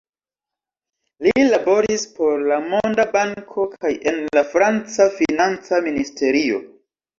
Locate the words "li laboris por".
1.25-2.39